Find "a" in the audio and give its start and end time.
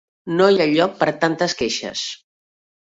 1.13-1.15